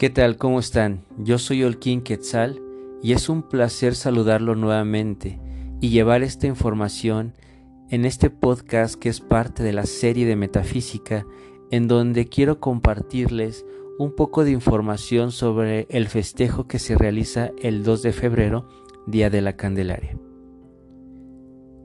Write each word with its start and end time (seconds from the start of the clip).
¿Qué 0.00 0.08
tal? 0.08 0.38
¿Cómo 0.38 0.60
están? 0.60 1.04
Yo 1.18 1.36
soy 1.36 1.62
Olquín 1.62 2.00
Quetzal 2.00 2.58
y 3.02 3.12
es 3.12 3.28
un 3.28 3.42
placer 3.42 3.94
saludarlo 3.94 4.54
nuevamente 4.54 5.38
y 5.82 5.90
llevar 5.90 6.22
esta 6.22 6.46
información 6.46 7.34
en 7.90 8.06
este 8.06 8.30
podcast 8.30 8.94
que 8.94 9.10
es 9.10 9.20
parte 9.20 9.62
de 9.62 9.74
la 9.74 9.84
serie 9.84 10.24
de 10.24 10.36
metafísica 10.36 11.26
en 11.70 11.86
donde 11.86 12.28
quiero 12.28 12.60
compartirles 12.60 13.66
un 13.98 14.16
poco 14.16 14.42
de 14.42 14.52
información 14.52 15.32
sobre 15.32 15.86
el 15.90 16.08
festejo 16.08 16.66
que 16.66 16.78
se 16.78 16.96
realiza 16.96 17.50
el 17.60 17.82
2 17.82 18.00
de 18.00 18.12
febrero, 18.14 18.68
Día 19.06 19.28
de 19.28 19.42
la 19.42 19.54
Candelaria. 19.58 20.18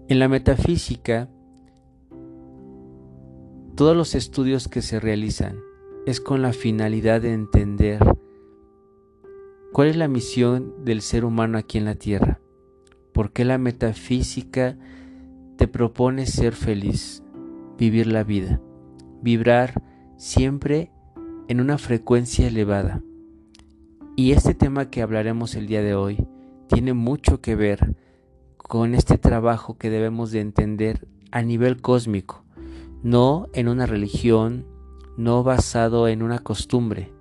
En 0.07 0.19
la 0.19 0.29
metafísica, 0.29 1.29
todos 3.75 3.97
los 3.97 4.15
estudios 4.15 4.69
que 4.69 4.81
se 4.81 5.01
realizan 5.01 5.57
es 6.05 6.21
con 6.21 6.41
la 6.41 6.53
finalidad 6.53 7.21
de 7.21 7.33
entender 7.33 7.99
cuál 9.71 9.87
es 9.87 9.95
la 9.95 10.07
misión 10.07 10.85
del 10.85 11.01
ser 11.01 11.25
humano 11.25 11.57
aquí 11.57 11.77
en 11.77 11.85
la 11.85 11.95
Tierra, 11.95 12.39
por 13.11 13.31
qué 13.31 13.43
la 13.43 13.57
metafísica 13.57 14.77
te 15.57 15.67
propone 15.67 16.25
ser 16.27 16.53
feliz, 16.53 17.23
vivir 17.77 18.07
la 18.07 18.23
vida, 18.23 18.61
vibrar 19.21 19.81
siempre 20.17 20.91
en 21.47 21.59
una 21.59 21.77
frecuencia 21.77 22.47
elevada. 22.47 23.01
Y 24.15 24.31
este 24.31 24.53
tema 24.53 24.89
que 24.89 25.01
hablaremos 25.01 25.55
el 25.55 25.67
día 25.67 25.81
de 25.81 25.95
hoy 25.95 26.27
tiene 26.67 26.93
mucho 26.93 27.41
que 27.41 27.55
ver 27.55 27.95
con 28.57 28.95
este 28.95 29.17
trabajo 29.17 29.77
que 29.77 29.89
debemos 29.89 30.31
de 30.31 30.41
entender 30.41 31.07
a 31.31 31.41
nivel 31.41 31.81
cósmico, 31.81 32.43
no 33.03 33.47
en 33.53 33.67
una 33.67 33.85
religión, 33.85 34.65
no 35.17 35.43
basado 35.43 36.07
en 36.07 36.21
una 36.21 36.39
costumbre, 36.39 37.11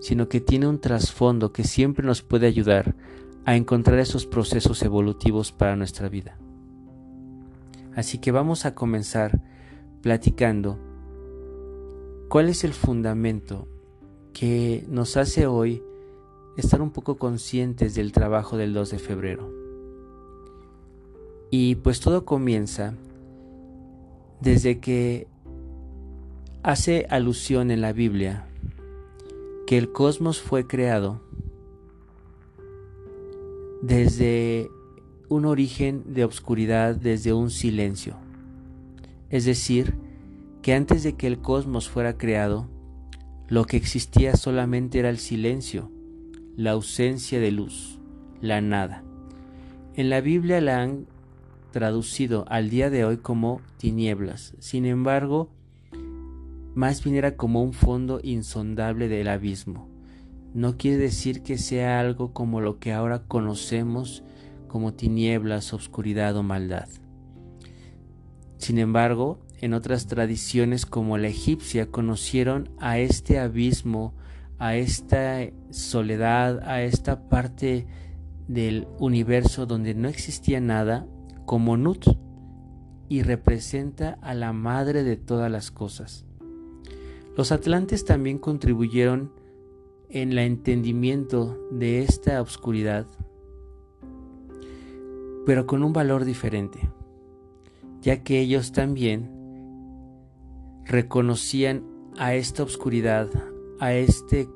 sino 0.00 0.28
que 0.28 0.40
tiene 0.40 0.66
un 0.66 0.80
trasfondo 0.80 1.52
que 1.52 1.64
siempre 1.64 2.04
nos 2.04 2.22
puede 2.22 2.46
ayudar 2.46 2.94
a 3.44 3.56
encontrar 3.56 3.98
esos 3.98 4.26
procesos 4.26 4.82
evolutivos 4.82 5.52
para 5.52 5.76
nuestra 5.76 6.08
vida. 6.08 6.38
Así 7.94 8.18
que 8.18 8.32
vamos 8.32 8.64
a 8.66 8.74
comenzar 8.74 9.40
platicando 10.02 10.78
cuál 12.28 12.48
es 12.48 12.64
el 12.64 12.72
fundamento 12.72 13.68
que 14.32 14.84
nos 14.88 15.16
hace 15.16 15.46
hoy 15.46 15.82
estar 16.56 16.82
un 16.82 16.90
poco 16.90 17.16
conscientes 17.16 17.94
del 17.94 18.12
trabajo 18.12 18.56
del 18.56 18.74
2 18.74 18.90
de 18.90 18.98
febrero. 18.98 19.50
Y 21.50 21.76
pues 21.76 22.00
todo 22.00 22.24
comienza 22.24 22.94
desde 24.40 24.80
que 24.80 25.28
hace 26.64 27.06
alusión 27.10 27.70
en 27.70 27.82
la 27.82 27.92
Biblia 27.92 28.46
que 29.66 29.76
el 29.76 29.92
cosmos 29.92 30.40
fue 30.40 30.66
creado 30.66 31.20
desde 33.82 34.70
un 35.28 35.44
origen 35.44 36.14
de 36.14 36.24
obscuridad, 36.24 36.96
desde 36.96 37.34
un 37.34 37.50
silencio. 37.50 38.16
Es 39.28 39.44
decir, 39.44 39.94
que 40.62 40.72
antes 40.72 41.02
de 41.02 41.16
que 41.16 41.26
el 41.26 41.38
cosmos 41.38 41.90
fuera 41.90 42.16
creado, 42.16 42.66
lo 43.46 43.66
que 43.66 43.76
existía 43.76 44.34
solamente 44.34 44.98
era 45.00 45.10
el 45.10 45.18
silencio, 45.18 45.90
la 46.56 46.70
ausencia 46.70 47.40
de 47.40 47.50
luz, 47.50 47.98
la 48.40 48.62
nada. 48.62 49.04
En 49.96 50.08
la 50.08 50.22
Biblia 50.22 50.62
la 50.62 50.80
han 50.80 51.04
traducido 51.72 52.46
al 52.48 52.70
día 52.70 52.88
de 52.88 53.04
hoy 53.04 53.18
como 53.18 53.60
tinieblas. 53.76 54.54
Sin 54.60 54.86
embargo, 54.86 55.50
más 56.74 57.02
bien 57.02 57.16
era 57.16 57.36
como 57.36 57.62
un 57.62 57.72
fondo 57.72 58.20
insondable 58.22 59.08
del 59.08 59.28
abismo. 59.28 59.88
No 60.54 60.76
quiere 60.76 60.98
decir 60.98 61.42
que 61.42 61.58
sea 61.58 62.00
algo 62.00 62.32
como 62.32 62.60
lo 62.60 62.78
que 62.78 62.92
ahora 62.92 63.24
conocemos 63.26 64.22
como 64.68 64.94
tinieblas, 64.94 65.72
oscuridad 65.72 66.36
o 66.36 66.42
maldad. 66.42 66.88
Sin 68.58 68.78
embargo, 68.78 69.40
en 69.60 69.72
otras 69.72 70.06
tradiciones 70.06 70.84
como 70.84 71.16
la 71.18 71.28
egipcia 71.28 71.90
conocieron 71.90 72.70
a 72.78 72.98
este 72.98 73.38
abismo, 73.38 74.14
a 74.58 74.76
esta 74.76 75.40
soledad, 75.70 76.60
a 76.68 76.82
esta 76.82 77.28
parte 77.28 77.86
del 78.48 78.88
universo 78.98 79.66
donde 79.66 79.94
no 79.94 80.08
existía 80.08 80.60
nada 80.60 81.06
como 81.46 81.76
Nut 81.76 82.06
y 83.08 83.22
representa 83.22 84.18
a 84.22 84.34
la 84.34 84.52
madre 84.52 85.02
de 85.04 85.16
todas 85.16 85.50
las 85.50 85.70
cosas. 85.70 86.24
Los 87.36 87.50
atlantes 87.50 88.04
también 88.04 88.38
contribuyeron 88.38 89.32
en 90.08 90.32
el 90.32 90.38
entendimiento 90.38 91.58
de 91.72 92.02
esta 92.02 92.40
oscuridad, 92.40 93.06
pero 95.44 95.66
con 95.66 95.82
un 95.82 95.92
valor 95.92 96.24
diferente, 96.24 96.78
ya 98.00 98.22
que 98.22 98.40
ellos 98.40 98.70
también 98.70 99.30
reconocían 100.84 101.84
a 102.16 102.34
esta 102.34 102.62
oscuridad, 102.62 103.28
a 103.80 103.94
este 103.94 104.48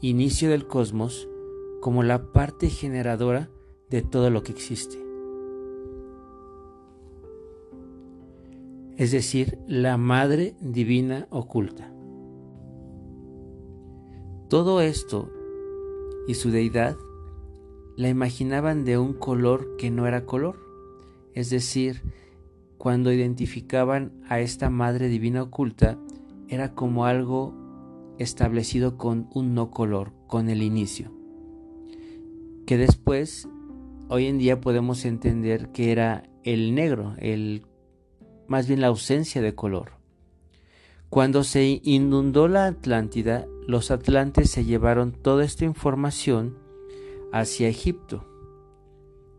inicio 0.00 0.48
del 0.48 0.66
cosmos, 0.66 1.28
como 1.82 2.02
la 2.02 2.32
parte 2.32 2.70
generadora 2.70 3.50
de 3.90 4.00
todo 4.00 4.30
lo 4.30 4.42
que 4.42 4.52
existe. 4.52 5.09
Es 9.00 9.12
decir, 9.12 9.58
la 9.66 9.96
Madre 9.96 10.54
Divina 10.60 11.26
oculta. 11.30 11.90
Todo 14.50 14.82
esto 14.82 15.30
y 16.28 16.34
su 16.34 16.50
deidad 16.50 16.98
la 17.96 18.10
imaginaban 18.10 18.84
de 18.84 18.98
un 18.98 19.14
color 19.14 19.76
que 19.78 19.90
no 19.90 20.06
era 20.06 20.26
color, 20.26 20.58
es 21.32 21.48
decir, 21.48 22.02
cuando 22.76 23.10
identificaban 23.10 24.12
a 24.28 24.40
esta 24.40 24.68
Madre 24.68 25.08
Divina 25.08 25.44
oculta, 25.44 25.98
era 26.48 26.74
como 26.74 27.06
algo 27.06 27.54
establecido 28.18 28.98
con 28.98 29.30
un 29.32 29.54
no 29.54 29.70
color, 29.70 30.12
con 30.26 30.50
el 30.50 30.60
inicio, 30.60 31.10
que 32.66 32.76
después, 32.76 33.48
hoy 34.10 34.26
en 34.26 34.36
día 34.36 34.60
podemos 34.60 35.06
entender 35.06 35.72
que 35.72 35.90
era 35.90 36.24
el 36.42 36.74
negro, 36.74 37.14
el 37.16 37.62
más 38.50 38.66
bien 38.66 38.80
la 38.80 38.88
ausencia 38.88 39.40
de 39.40 39.54
color. 39.54 39.92
Cuando 41.08 41.44
se 41.44 41.80
inundó 41.84 42.48
la 42.48 42.66
Atlántida, 42.66 43.46
los 43.68 43.92
atlantes 43.92 44.50
se 44.50 44.64
llevaron 44.64 45.12
toda 45.12 45.44
esta 45.44 45.64
información 45.64 46.58
hacia 47.32 47.68
Egipto 47.68 48.26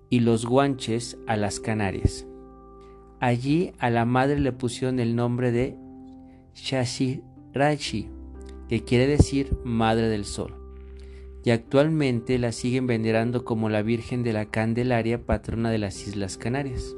y 0.10 0.22
los 0.22 0.46
guanches 0.46 1.18
a 1.28 1.36
las 1.36 1.60
Canarias. 1.60 2.26
Allí 3.20 3.74
a 3.80 3.90
la 3.90 4.06
madre 4.06 4.40
le 4.40 4.54
pusieron 4.54 4.98
el 5.02 5.18
nombre 5.18 5.52
de 5.52 5.76
Shashirachi, 6.56 8.08
que 8.70 8.84
quiere 8.86 9.08
decir 9.08 9.58
Madre 9.66 10.08
del 10.08 10.24
Sol, 10.24 10.56
y 11.44 11.50
actualmente 11.50 12.40
la 12.40 12.54
siguen 12.54 12.88
venerando 12.88 13.44
como 13.44 13.68
la 13.68 13.82
Virgen 13.82 14.24
de 14.24 14.32
la 14.32 14.46
Candelaria, 14.46 15.26
patrona 15.26 15.70
de 15.70 15.80
las 15.80 16.08
Islas 16.08 16.38
Canarias. 16.38 16.96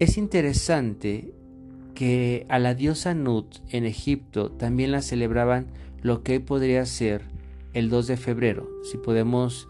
Es 0.00 0.16
interesante 0.16 1.34
que 1.94 2.46
a 2.48 2.58
la 2.58 2.74
diosa 2.74 3.12
Nut 3.12 3.58
en 3.68 3.84
Egipto 3.84 4.50
también 4.50 4.92
la 4.92 5.02
celebraban 5.02 5.66
lo 6.00 6.22
que 6.22 6.32
hoy 6.32 6.38
podría 6.38 6.86
ser 6.86 7.24
el 7.74 7.90
2 7.90 8.06
de 8.06 8.16
febrero, 8.16 8.66
si 8.82 8.96
podemos 8.96 9.68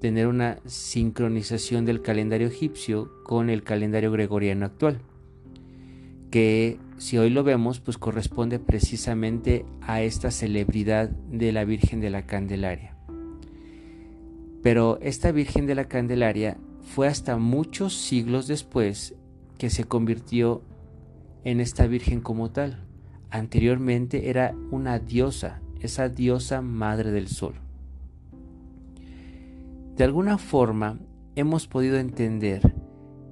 tener 0.00 0.26
una 0.26 0.58
sincronización 0.66 1.84
del 1.84 2.02
calendario 2.02 2.48
egipcio 2.48 3.12
con 3.22 3.48
el 3.48 3.62
calendario 3.62 4.10
gregoriano 4.10 4.66
actual, 4.66 4.98
que 6.32 6.80
si 6.98 7.16
hoy 7.18 7.30
lo 7.30 7.44
vemos, 7.44 7.78
pues 7.78 7.96
corresponde 7.96 8.58
precisamente 8.58 9.64
a 9.82 10.02
esta 10.02 10.32
celebridad 10.32 11.10
de 11.10 11.52
la 11.52 11.64
Virgen 11.64 12.00
de 12.00 12.10
la 12.10 12.26
Candelaria. 12.26 12.96
Pero 14.64 14.98
esta 15.00 15.30
Virgen 15.30 15.66
de 15.66 15.76
la 15.76 15.84
Candelaria 15.84 16.56
fue 16.82 17.06
hasta 17.06 17.36
muchos 17.36 17.94
siglos 17.94 18.48
después 18.48 19.14
que 19.64 19.70
se 19.70 19.84
convirtió 19.84 20.60
en 21.42 21.58
esta 21.58 21.86
Virgen 21.86 22.20
como 22.20 22.50
tal. 22.50 22.84
Anteriormente 23.30 24.28
era 24.28 24.54
una 24.70 24.98
diosa, 24.98 25.62
esa 25.80 26.10
diosa 26.10 26.60
Madre 26.60 27.12
del 27.12 27.28
Sol. 27.28 27.54
De 29.96 30.04
alguna 30.04 30.36
forma 30.36 31.00
hemos 31.34 31.66
podido 31.66 31.96
entender 31.96 32.74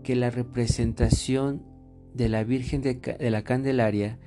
que 0.02 0.16
la 0.16 0.30
representación 0.30 1.66
de 2.14 2.30
la 2.30 2.44
Virgen 2.44 2.80
de, 2.80 2.94
de, 2.94 3.30
la 3.30 3.44
Candelaria, 3.44 4.18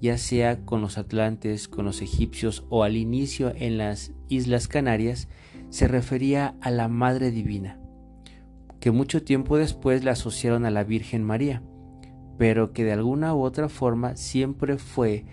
ya 0.00 0.18
sea 0.18 0.64
con 0.64 0.80
los 0.80 0.98
atlantes, 0.98 1.68
con 1.68 1.84
los 1.84 2.02
egipcios 2.02 2.66
o 2.70 2.82
al 2.82 2.96
inicio 2.96 3.52
en 3.54 3.78
las 3.78 4.10
Islas 4.28 4.66
Canarias, 4.66 5.28
se 5.70 5.86
refería 5.86 6.56
a 6.60 6.72
la 6.72 6.88
Madre 6.88 7.30
Divina, 7.30 7.78
que 8.82 8.90
mucho 8.90 9.22
tiempo 9.22 9.58
después 9.58 10.02
la 10.02 10.10
asociaron 10.10 10.64
a 10.64 10.70
la 10.72 10.82
Virgen 10.82 11.22
María, 11.22 11.62
pero 12.36 12.72
que 12.72 12.82
de 12.82 12.90
alguna 12.90 13.32
u 13.32 13.42
otra 13.42 13.68
forma 13.68 14.16
siempre 14.16 14.76
fue 14.76 15.24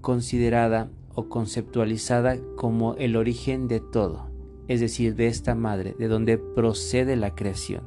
considerada 0.00 0.90
o 1.14 1.28
conceptualizada 1.28 2.36
como 2.56 2.96
el 2.96 3.14
origen 3.14 3.68
de 3.68 3.78
todo, 3.78 4.28
es 4.66 4.80
decir, 4.80 5.14
de 5.14 5.28
esta 5.28 5.54
madre, 5.54 5.94
de 5.96 6.08
donde 6.08 6.36
procede 6.36 7.14
la 7.14 7.36
creación. 7.36 7.84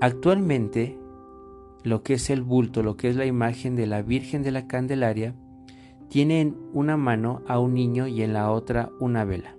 Actualmente, 0.00 0.98
lo 1.84 2.02
que 2.02 2.14
es 2.14 2.30
el 2.30 2.40
bulto, 2.40 2.82
lo 2.82 2.96
que 2.96 3.10
es 3.10 3.16
la 3.16 3.26
imagen 3.26 3.76
de 3.76 3.86
la 3.86 4.00
Virgen 4.00 4.42
de 4.42 4.52
la 4.52 4.66
Candelaria, 4.66 5.34
tiene 6.08 6.40
en 6.40 6.56
una 6.72 6.96
mano 6.96 7.42
a 7.46 7.58
un 7.58 7.74
niño 7.74 8.06
y 8.06 8.22
en 8.22 8.32
la 8.32 8.50
otra 8.50 8.90
una 9.00 9.26
vela. 9.26 9.54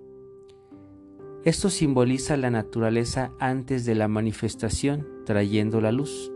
Esto 1.45 1.69
simboliza 1.69 2.37
la 2.37 2.49
naturaleza 2.49 3.33
antes 3.37 3.85
de 3.85 3.95
la 3.95 4.07
manifestación, 4.07 5.05
trayendo 5.25 5.81
la 5.81 5.91
luz. 5.91 6.31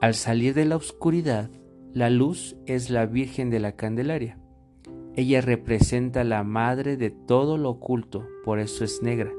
Al 0.00 0.14
salir 0.14 0.54
de 0.54 0.64
la 0.66 0.76
oscuridad, 0.76 1.50
la 1.92 2.10
luz 2.10 2.54
es 2.66 2.90
la 2.90 3.06
Virgen 3.06 3.50
de 3.50 3.58
la 3.58 3.72
Candelaria. 3.72 4.38
Ella 5.16 5.40
representa 5.40 6.22
la 6.22 6.44
madre 6.44 6.96
de 6.96 7.10
todo 7.10 7.58
lo 7.58 7.70
oculto, 7.70 8.24
por 8.44 8.60
eso 8.60 8.84
es 8.84 9.02
negra. 9.02 9.32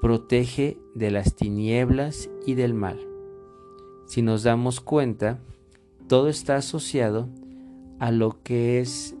Protege 0.00 0.78
de 0.96 1.12
las 1.12 1.36
tinieblas 1.36 2.28
y 2.44 2.54
del 2.54 2.74
mal. 2.74 2.98
Si 4.06 4.20
nos 4.20 4.42
damos 4.42 4.80
cuenta, 4.80 5.38
todo 6.08 6.28
está 6.28 6.56
asociado 6.56 7.28
a 8.00 8.10
lo 8.10 8.42
que 8.42 8.80
es 8.80 9.14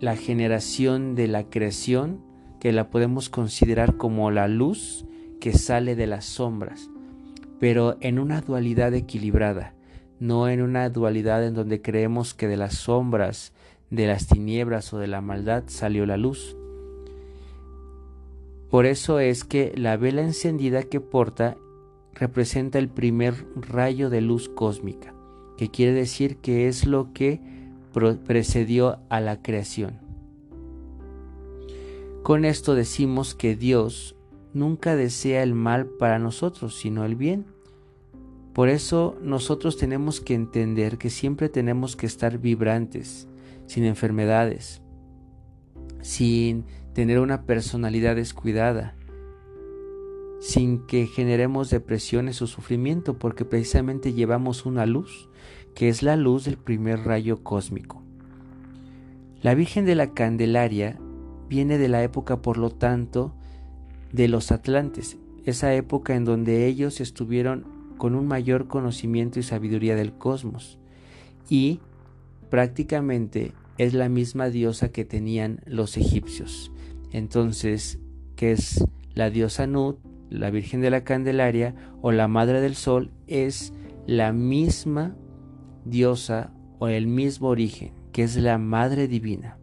la 0.00 0.16
generación 0.16 1.14
de 1.14 1.28
la 1.28 1.50
creación 1.50 2.27
que 2.60 2.72
la 2.72 2.90
podemos 2.90 3.28
considerar 3.28 3.96
como 3.96 4.30
la 4.30 4.48
luz 4.48 5.04
que 5.40 5.52
sale 5.52 5.94
de 5.96 6.06
las 6.06 6.24
sombras, 6.24 6.90
pero 7.60 7.96
en 8.00 8.18
una 8.18 8.40
dualidad 8.40 8.94
equilibrada, 8.94 9.74
no 10.20 10.48
en 10.48 10.62
una 10.62 10.88
dualidad 10.90 11.44
en 11.46 11.54
donde 11.54 11.80
creemos 11.80 12.34
que 12.34 12.48
de 12.48 12.56
las 12.56 12.74
sombras, 12.74 13.52
de 13.90 14.06
las 14.06 14.26
tinieblas 14.26 14.92
o 14.92 14.98
de 14.98 15.06
la 15.06 15.20
maldad 15.20 15.64
salió 15.66 16.06
la 16.06 16.16
luz. 16.16 16.56
Por 18.70 18.84
eso 18.84 19.18
es 19.18 19.44
que 19.44 19.72
la 19.76 19.96
vela 19.96 20.22
encendida 20.22 20.82
que 20.82 21.00
porta 21.00 21.56
representa 22.12 22.78
el 22.78 22.88
primer 22.88 23.46
rayo 23.54 24.10
de 24.10 24.20
luz 24.20 24.48
cósmica, 24.48 25.14
que 25.56 25.70
quiere 25.70 25.92
decir 25.92 26.36
que 26.38 26.68
es 26.68 26.86
lo 26.86 27.12
que 27.12 27.40
precedió 28.26 28.98
a 29.08 29.20
la 29.20 29.40
creación. 29.42 30.07
Con 32.28 32.44
esto 32.44 32.74
decimos 32.74 33.34
que 33.34 33.56
Dios 33.56 34.14
nunca 34.52 34.96
desea 34.96 35.42
el 35.42 35.54
mal 35.54 35.86
para 35.86 36.18
nosotros, 36.18 36.76
sino 36.76 37.06
el 37.06 37.16
bien. 37.16 37.46
Por 38.52 38.68
eso 38.68 39.16
nosotros 39.22 39.78
tenemos 39.78 40.20
que 40.20 40.34
entender 40.34 40.98
que 40.98 41.08
siempre 41.08 41.48
tenemos 41.48 41.96
que 41.96 42.04
estar 42.04 42.36
vibrantes, 42.36 43.28
sin 43.64 43.84
enfermedades, 43.84 44.82
sin 46.02 46.66
tener 46.92 47.18
una 47.18 47.46
personalidad 47.46 48.16
descuidada, 48.16 48.94
sin 50.38 50.86
que 50.86 51.06
generemos 51.06 51.70
depresiones 51.70 52.42
o 52.42 52.46
sufrimiento, 52.46 53.18
porque 53.18 53.46
precisamente 53.46 54.12
llevamos 54.12 54.66
una 54.66 54.84
luz, 54.84 55.30
que 55.74 55.88
es 55.88 56.02
la 56.02 56.16
luz 56.16 56.44
del 56.44 56.58
primer 56.58 57.06
rayo 57.06 57.42
cósmico. 57.42 58.02
La 59.40 59.54
Virgen 59.54 59.86
de 59.86 59.94
la 59.94 60.12
Candelaria 60.12 61.00
viene 61.48 61.78
de 61.78 61.88
la 61.88 62.02
época, 62.02 62.42
por 62.42 62.58
lo 62.58 62.70
tanto, 62.70 63.34
de 64.12 64.28
los 64.28 64.52
atlantes, 64.52 65.18
esa 65.44 65.74
época 65.74 66.14
en 66.14 66.24
donde 66.24 66.66
ellos 66.66 67.00
estuvieron 67.00 67.66
con 67.96 68.14
un 68.14 68.26
mayor 68.26 68.68
conocimiento 68.68 69.38
y 69.38 69.42
sabiduría 69.42 69.96
del 69.96 70.12
cosmos, 70.12 70.78
y 71.48 71.80
prácticamente 72.50 73.52
es 73.78 73.94
la 73.94 74.08
misma 74.08 74.50
diosa 74.50 74.90
que 74.90 75.04
tenían 75.04 75.60
los 75.66 75.96
egipcios. 75.96 76.72
Entonces, 77.12 77.98
que 78.36 78.52
es 78.52 78.84
la 79.14 79.30
diosa 79.30 79.66
Nut, 79.66 79.98
la 80.30 80.50
Virgen 80.50 80.80
de 80.80 80.90
la 80.90 81.04
Candelaria 81.04 81.74
o 82.02 82.12
la 82.12 82.28
Madre 82.28 82.60
del 82.60 82.74
Sol, 82.74 83.10
es 83.26 83.72
la 84.06 84.32
misma 84.32 85.16
diosa 85.84 86.52
o 86.78 86.88
el 86.88 87.06
mismo 87.06 87.48
origen, 87.48 87.92
que 88.12 88.22
es 88.22 88.36
la 88.36 88.58
Madre 88.58 89.08
Divina. 89.08 89.57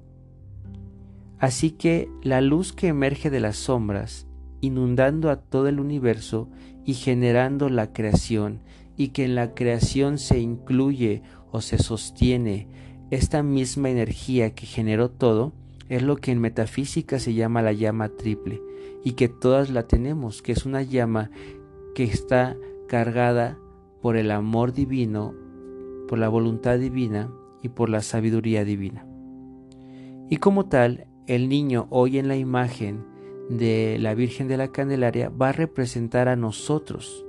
Así 1.39 1.71
que 1.71 2.09
la 2.23 2.41
luz 2.41 2.73
que 2.73 2.87
emerge 2.87 3.29
de 3.29 3.39
las 3.39 3.57
sombras, 3.57 4.27
inundando 4.61 5.29
a 5.29 5.37
todo 5.37 5.67
el 5.67 5.79
universo 5.79 6.49
y 6.85 6.93
generando 6.93 7.69
la 7.69 7.91
creación, 7.91 8.61
y 8.97 9.09
que 9.09 9.25
en 9.25 9.35
la 9.35 9.53
creación 9.53 10.17
se 10.17 10.39
incluye 10.39 11.21
o 11.51 11.61
se 11.61 11.77
sostiene 11.77 12.67
esta 13.11 13.43
misma 13.43 13.89
energía 13.89 14.55
que 14.55 14.65
generó 14.65 15.11
todo, 15.11 15.53
es 15.89 16.01
lo 16.01 16.15
que 16.15 16.31
en 16.31 16.39
metafísica 16.39 17.19
se 17.19 17.33
llama 17.33 17.61
la 17.61 17.73
llama 17.73 18.09
triple, 18.09 18.61
y 19.03 19.13
que 19.13 19.27
todas 19.27 19.69
la 19.69 19.83
tenemos, 19.83 20.41
que 20.41 20.53
es 20.53 20.65
una 20.65 20.81
llama 20.81 21.29
que 21.93 22.05
está 22.05 22.55
cargada 22.87 23.57
por 24.01 24.17
el 24.17 24.31
amor 24.31 24.73
divino, 24.73 25.33
por 26.07 26.17
la 26.17 26.29
voluntad 26.29 26.79
divina 26.79 27.31
y 27.61 27.69
por 27.69 27.89
la 27.89 28.01
sabiduría 28.01 28.63
divina. 28.63 29.05
Y 30.29 30.37
como 30.37 30.65
tal, 30.65 31.07
el 31.27 31.50
niño 31.50 31.88
hoy 31.89 32.18
en 32.18 32.27
la 32.27 32.38
imagen 32.38 33.06
de 33.50 33.98
la 34.00 34.13
Virgen 34.13 34.48
de 34.48 34.57
la 34.57 34.72
Candelaria 34.72 35.30
va 35.30 35.50
a 35.50 35.54
representar 35.54 36.27
a 36.27 36.36
nosotros, 36.36 37.25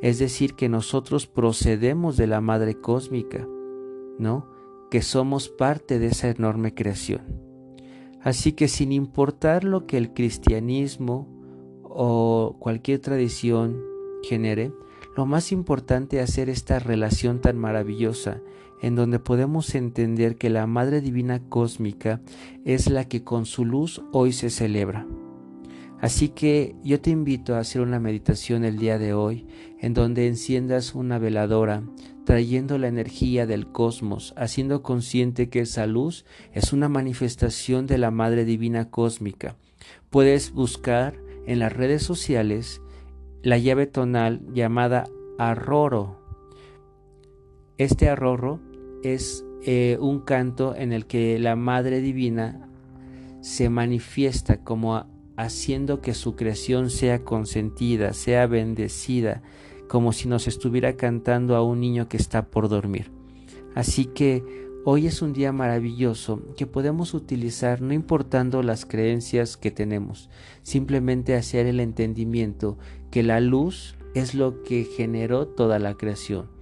es 0.00 0.18
decir, 0.18 0.54
que 0.54 0.68
nosotros 0.68 1.26
procedemos 1.26 2.16
de 2.16 2.26
la 2.26 2.40
Madre 2.40 2.80
Cósmica, 2.80 3.46
¿no? 4.18 4.48
Que 4.90 5.02
somos 5.02 5.48
parte 5.48 5.98
de 5.98 6.08
esa 6.08 6.28
enorme 6.28 6.74
creación. 6.74 7.22
Así 8.20 8.52
que 8.52 8.68
sin 8.68 8.92
importar 8.92 9.64
lo 9.64 9.86
que 9.86 9.96
el 9.96 10.12
cristianismo 10.12 11.28
o 11.82 12.56
cualquier 12.60 13.00
tradición 13.00 13.82
genere, 14.22 14.72
lo 15.16 15.26
más 15.26 15.52
importante 15.52 16.18
es 16.18 16.30
hacer 16.30 16.48
esta 16.48 16.78
relación 16.78 17.40
tan 17.40 17.58
maravillosa 17.58 18.40
en 18.82 18.96
donde 18.96 19.18
podemos 19.20 19.74
entender 19.74 20.36
que 20.36 20.50
la 20.50 20.66
Madre 20.66 21.00
Divina 21.00 21.40
Cósmica 21.48 22.20
es 22.64 22.90
la 22.90 23.08
que 23.08 23.24
con 23.24 23.46
su 23.46 23.64
luz 23.64 24.02
hoy 24.12 24.32
se 24.32 24.50
celebra. 24.50 25.06
Así 26.00 26.30
que 26.30 26.74
yo 26.82 27.00
te 27.00 27.10
invito 27.10 27.54
a 27.54 27.60
hacer 27.60 27.80
una 27.80 28.00
meditación 28.00 28.64
el 28.64 28.76
día 28.76 28.98
de 28.98 29.14
hoy 29.14 29.46
en 29.78 29.94
donde 29.94 30.26
enciendas 30.26 30.96
una 30.96 31.20
veladora 31.20 31.84
trayendo 32.24 32.76
la 32.76 32.88
energía 32.88 33.46
del 33.46 33.68
cosmos, 33.68 34.34
haciendo 34.36 34.82
consciente 34.82 35.48
que 35.48 35.60
esa 35.60 35.86
luz 35.86 36.24
es 36.52 36.72
una 36.72 36.88
manifestación 36.88 37.86
de 37.86 37.98
la 37.98 38.10
Madre 38.10 38.44
Divina 38.44 38.90
Cósmica. 38.90 39.56
Puedes 40.10 40.52
buscar 40.52 41.16
en 41.46 41.60
las 41.60 41.72
redes 41.72 42.02
sociales 42.02 42.82
la 43.42 43.58
llave 43.58 43.86
tonal 43.86 44.40
llamada 44.52 45.04
arroro. 45.38 46.20
Este 47.78 48.08
arroro 48.08 48.60
es 49.02 49.44
eh, 49.64 49.96
un 50.00 50.20
canto 50.20 50.74
en 50.74 50.92
el 50.92 51.06
que 51.06 51.38
la 51.38 51.54
Madre 51.56 52.00
Divina 52.00 52.68
se 53.40 53.68
manifiesta 53.68 54.62
como 54.64 55.06
haciendo 55.36 56.00
que 56.00 56.14
su 56.14 56.36
creación 56.36 56.90
sea 56.90 57.24
consentida, 57.24 58.12
sea 58.12 58.46
bendecida, 58.46 59.42
como 59.88 60.12
si 60.12 60.28
nos 60.28 60.48
estuviera 60.48 60.96
cantando 60.96 61.56
a 61.56 61.62
un 61.62 61.80
niño 61.80 62.08
que 62.08 62.16
está 62.16 62.46
por 62.46 62.68
dormir. 62.68 63.10
Así 63.74 64.06
que 64.06 64.44
hoy 64.84 65.06
es 65.06 65.22
un 65.22 65.32
día 65.32 65.52
maravilloso 65.52 66.42
que 66.56 66.66
podemos 66.66 67.14
utilizar 67.14 67.82
no 67.82 67.94
importando 67.94 68.62
las 68.62 68.84
creencias 68.84 69.56
que 69.56 69.70
tenemos, 69.70 70.28
simplemente 70.62 71.34
hacer 71.34 71.66
el 71.66 71.80
entendimiento 71.80 72.78
que 73.10 73.22
la 73.22 73.40
luz 73.40 73.96
es 74.14 74.34
lo 74.34 74.62
que 74.62 74.84
generó 74.84 75.46
toda 75.46 75.78
la 75.78 75.94
creación 75.94 76.61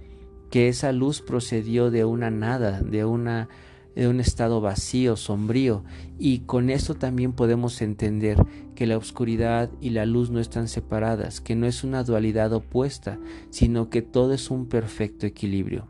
que 0.51 0.67
esa 0.67 0.91
luz 0.91 1.21
procedió 1.21 1.89
de 1.89 2.05
una 2.05 2.29
nada, 2.29 2.81
de 2.81 3.05
una 3.05 3.49
de 3.95 4.07
un 4.07 4.19
estado 4.19 4.61
vacío, 4.61 5.17
sombrío, 5.17 5.83
y 6.17 6.39
con 6.39 6.69
esto 6.69 6.95
también 6.95 7.33
podemos 7.33 7.81
entender 7.81 8.37
que 8.73 8.87
la 8.87 8.97
oscuridad 8.97 9.69
y 9.81 9.89
la 9.89 10.05
luz 10.05 10.29
no 10.29 10.39
están 10.39 10.67
separadas, 10.67 11.41
que 11.41 11.55
no 11.55 11.67
es 11.67 11.83
una 11.83 12.03
dualidad 12.03 12.53
opuesta, 12.53 13.19
sino 13.49 13.89
que 13.89 14.01
todo 14.01 14.33
es 14.33 14.49
un 14.49 14.67
perfecto 14.67 15.25
equilibrio. 15.25 15.87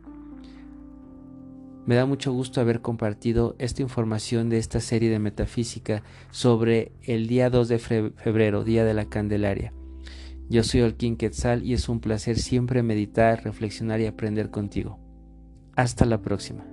Me 1.86 1.96
da 1.96 2.06
mucho 2.06 2.32
gusto 2.32 2.62
haber 2.62 2.82
compartido 2.82 3.56
esta 3.60 3.82
información 3.82 4.50
de 4.50 4.58
esta 4.58 4.80
serie 4.80 5.10
de 5.10 5.20
metafísica 5.20 6.03
sobre 6.30 6.91
el 7.03 7.27
día 7.27 7.50
2 7.50 7.68
de 7.68 7.80
febrero, 7.80 8.63
Día 8.63 8.86
de 8.86 8.94
la 8.94 9.06
Candelaria. 9.06 9.74
Yo 10.51 10.63
soy 10.63 10.81
Olkin 10.81 11.15
Quetzal 11.15 11.63
y 11.63 11.72
es 11.72 11.88
un 11.88 12.01
placer 12.01 12.38
siempre 12.38 12.84
meditar, 12.84 13.41
reflexionar 13.46 14.01
y 14.01 14.05
aprender 14.05 14.50
contigo. 14.50 15.00
Hasta 15.77 16.05
la 16.05 16.22
próxima. 16.22 16.65